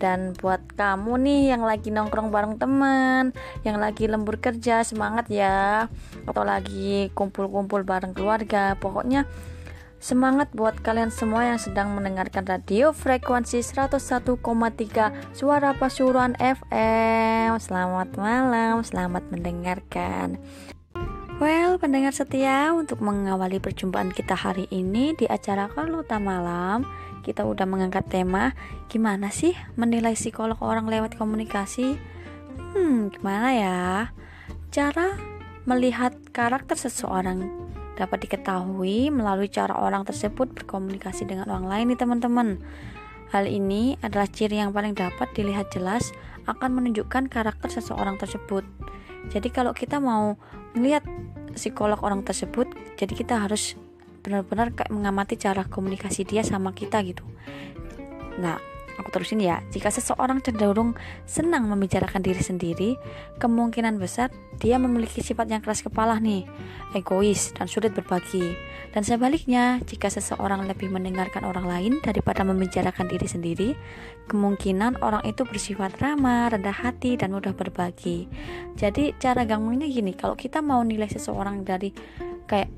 Dan 0.00 0.32
buat 0.32 0.64
kamu 0.80 1.20
nih 1.20 1.52
yang 1.52 1.60
lagi 1.60 1.92
nongkrong 1.92 2.32
bareng 2.32 2.56
teman, 2.56 3.36
yang 3.68 3.76
lagi 3.76 4.08
lembur 4.08 4.40
kerja, 4.40 4.80
semangat 4.80 5.28
ya. 5.28 5.92
Atau 6.24 6.48
lagi 6.48 7.12
kumpul-kumpul 7.12 7.84
bareng 7.84 8.16
keluarga. 8.16 8.80
Pokoknya 8.80 9.28
Semangat 10.00 10.48
buat 10.56 10.80
kalian 10.80 11.12
semua 11.12 11.44
yang 11.44 11.60
sedang 11.60 11.92
mendengarkan 11.92 12.48
radio 12.48 12.88
frekuensi 12.96 13.60
101,3 13.60 14.40
Suara 15.36 15.76
Pasuruan 15.76 16.32
FM. 16.40 17.60
Selamat 17.60 18.08
malam, 18.16 18.80
selamat 18.80 19.28
mendengarkan. 19.28 20.40
Well, 21.36 21.76
pendengar 21.76 22.16
setia, 22.16 22.72
untuk 22.72 23.04
mengawali 23.04 23.60
perjumpaan 23.60 24.08
kita 24.08 24.32
hari 24.32 24.72
ini 24.72 25.12
di 25.12 25.28
acara 25.28 25.68
Karlota 25.68 26.16
Malam, 26.16 26.88
kita 27.20 27.44
udah 27.44 27.68
mengangkat 27.68 28.08
tema 28.08 28.56
gimana 28.88 29.28
sih 29.28 29.52
menilai 29.76 30.16
psikolog 30.16 30.56
orang 30.64 30.88
lewat 30.88 31.20
komunikasi? 31.20 32.00
Hmm, 32.72 33.12
gimana 33.12 33.48
ya? 33.52 33.80
Cara 34.72 35.12
melihat 35.68 36.16
karakter 36.32 36.80
seseorang 36.80 37.68
dapat 38.00 38.24
diketahui 38.24 39.12
melalui 39.12 39.52
cara 39.52 39.76
orang 39.76 40.08
tersebut 40.08 40.48
berkomunikasi 40.56 41.28
dengan 41.28 41.52
orang 41.52 41.68
lain 41.68 41.84
nih 41.92 42.00
teman-teman. 42.00 42.56
Hal 43.30 43.44
ini 43.44 44.00
adalah 44.00 44.26
ciri 44.26 44.58
yang 44.58 44.72
paling 44.72 44.96
dapat 44.96 45.28
dilihat 45.36 45.68
jelas 45.70 46.10
akan 46.48 46.80
menunjukkan 46.80 47.28
karakter 47.28 47.68
seseorang 47.68 48.16
tersebut. 48.16 48.64
Jadi 49.28 49.52
kalau 49.52 49.76
kita 49.76 50.00
mau 50.00 50.40
melihat 50.72 51.04
psikolog 51.52 52.00
orang 52.00 52.24
tersebut, 52.24 52.66
jadi 52.96 53.12
kita 53.12 53.44
harus 53.44 53.76
benar-benar 54.24 54.72
mengamati 54.88 55.36
cara 55.36 55.68
komunikasi 55.68 56.24
dia 56.24 56.40
sama 56.40 56.72
kita 56.72 57.04
gitu. 57.04 57.22
Nah, 58.40 58.56
Aku 59.00 59.08
terusin 59.08 59.40
ya, 59.40 59.64
jika 59.72 59.88
seseorang 59.88 60.44
cenderung 60.44 60.92
senang 61.24 61.64
membicarakan 61.72 62.20
diri 62.20 62.44
sendiri, 62.44 62.90
kemungkinan 63.40 63.96
besar 63.96 64.28
dia 64.60 64.76
memiliki 64.76 65.24
sifat 65.24 65.48
yang 65.48 65.64
keras 65.64 65.80
kepala 65.80 66.20
nih, 66.20 66.44
egois 66.92 67.56
dan 67.56 67.64
sulit 67.64 67.96
berbagi. 67.96 68.52
Dan 68.92 69.00
sebaliknya, 69.00 69.80
jika 69.88 70.12
seseorang 70.12 70.68
lebih 70.68 70.92
mendengarkan 70.92 71.48
orang 71.48 71.64
lain 71.64 71.92
daripada 72.04 72.44
membicarakan 72.44 73.08
diri 73.08 73.24
sendiri, 73.24 73.68
kemungkinan 74.28 75.00
orang 75.00 75.24
itu 75.24 75.48
bersifat 75.48 75.96
ramah, 75.96 76.52
rendah 76.52 76.76
hati, 76.76 77.16
dan 77.16 77.32
mudah 77.32 77.56
berbagi. 77.56 78.28
Jadi 78.76 79.16
cara 79.16 79.48
gampangnya 79.48 79.88
gini, 79.88 80.12
kalau 80.12 80.36
kita 80.36 80.60
mau 80.60 80.84
nilai 80.84 81.08
seseorang 81.08 81.64
dari 81.64 81.88
kayak 82.44 82.68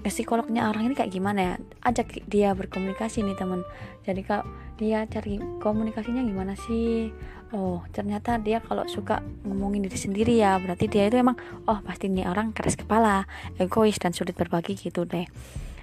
psikolognya 0.00 0.72
orang 0.72 0.88
ini 0.88 0.94
kayak 0.96 1.12
gimana 1.12 1.40
ya 1.40 1.54
ajak 1.84 2.24
dia 2.24 2.56
berkomunikasi 2.56 3.20
nih 3.20 3.36
teman 3.36 3.60
jadi 4.08 4.24
kalau 4.24 4.44
dia 4.80 5.04
cari 5.04 5.36
komunikasinya 5.60 6.24
gimana 6.24 6.56
sih 6.56 7.12
oh 7.52 7.84
ternyata 7.92 8.40
dia 8.40 8.64
kalau 8.64 8.88
suka 8.88 9.20
ngomongin 9.44 9.84
diri 9.84 9.98
sendiri 10.00 10.40
ya 10.40 10.56
berarti 10.56 10.88
dia 10.88 11.04
itu 11.04 11.20
emang 11.20 11.36
oh 11.68 11.84
pasti 11.84 12.08
nih 12.08 12.24
orang 12.24 12.56
keras 12.56 12.80
kepala 12.80 13.28
egois 13.60 14.00
dan 14.00 14.16
sulit 14.16 14.32
berbagi 14.32 14.72
gitu 14.80 15.04
deh 15.04 15.28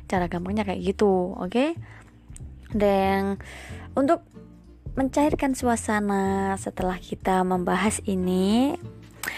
cara 0.10 0.26
gampangnya 0.26 0.66
kayak 0.66 0.82
gitu 0.82 1.38
oke 1.38 1.54
okay? 1.54 1.78
dan 2.74 3.38
untuk 3.94 4.26
mencairkan 4.98 5.54
suasana 5.54 6.58
setelah 6.58 6.98
kita 6.98 7.46
membahas 7.46 8.02
ini 8.10 8.74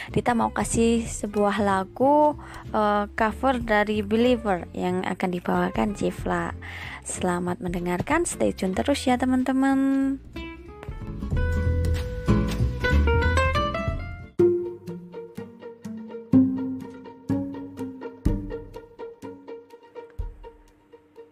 Dita 0.10 0.34
mau 0.34 0.50
kasih 0.50 1.06
sebuah 1.06 1.62
lagu 1.62 2.36
uh, 2.74 3.06
cover 3.14 3.62
dari 3.62 4.02
Believer 4.02 4.66
yang 4.74 5.06
akan 5.06 5.30
dibawakan 5.30 5.94
Jifla. 5.94 6.58
Selamat 7.06 7.62
mendengarkan, 7.62 8.26
stay 8.26 8.54
tune 8.54 8.74
terus 8.74 9.06
ya 9.06 9.18
teman-teman. 9.18 10.18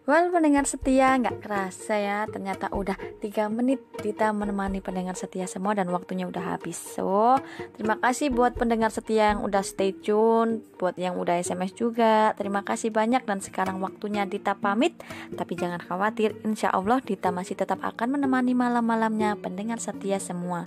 Well 0.08 0.32
pendengar 0.32 0.64
setia 0.64 1.20
nggak 1.20 1.44
kerasa 1.44 2.00
ya 2.00 2.18
ternyata 2.24 2.72
udah 2.72 2.96
3 3.20 3.52
menit 3.52 3.84
kita 4.00 4.32
menemani 4.32 4.80
pendengar 4.80 5.12
setia 5.20 5.44
semua 5.44 5.76
dan 5.76 5.92
waktunya 5.92 6.24
udah 6.24 6.56
habis. 6.56 6.80
So 6.80 7.36
terima 7.76 8.00
kasih 8.00 8.32
buat 8.32 8.56
pendengar 8.56 8.88
setia 8.88 9.36
yang 9.36 9.44
udah 9.44 9.60
stay 9.60 9.92
tune 9.92 10.64
Buat 10.80 10.96
yang 10.96 11.20
udah 11.20 11.36
SMS 11.44 11.76
juga. 11.76 12.32
Terima 12.40 12.64
kasih 12.64 12.88
banyak 12.88 13.28
dan 13.28 13.44
sekarang 13.44 13.84
waktunya 13.84 14.24
Dita 14.24 14.56
pamit. 14.56 14.96
Tapi 15.36 15.52
jangan 15.60 15.84
khawatir 15.84 16.40
insya 16.40 16.72
Allah 16.72 17.04
Dita 17.04 17.28
masih 17.28 17.60
tetap 17.60 17.84
akan 17.84 18.16
menemani 18.16 18.56
malam-malamnya 18.56 19.36
pendengar 19.36 19.76
setia 19.76 20.16
semua. 20.16 20.64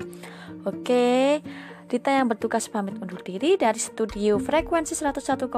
Oke 0.70 0.86
okay. 0.86 1.71
Dita 1.92 2.08
yang 2.08 2.32
bertugas 2.32 2.72
pamit 2.72 2.96
undur 3.04 3.20
diri 3.20 3.60
dari 3.60 3.76
studio 3.76 4.40
frekuensi 4.40 4.96
101,3 4.96 5.52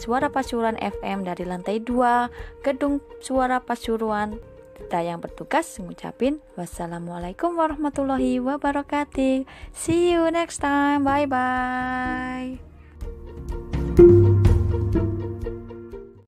Suara 0.00 0.32
Pasuruan 0.32 0.80
FM 0.80 1.28
dari 1.28 1.44
lantai 1.44 1.84
2 1.84 2.64
Gedung 2.64 3.04
Suara 3.20 3.60
Pasuruan. 3.60 4.40
Dita 4.80 5.04
yang 5.04 5.20
bertugas 5.20 5.68
mengucapin 5.76 6.40
wassalamualaikum 6.56 7.52
warahmatullahi 7.60 8.40
wabarakatuh. 8.40 9.44
See 9.76 10.16
you 10.16 10.24
next 10.32 10.64
time. 10.64 11.04
Bye 11.04 11.28
bye. 11.28 12.73